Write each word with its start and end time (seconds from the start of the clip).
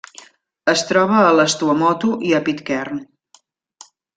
Es 0.73 0.81
troba 0.91 1.19
a 1.25 1.35
les 1.41 1.57
Tuamotu 1.61 2.15
i 2.31 2.35
a 2.39 2.43
Pitcairn. 2.51 3.07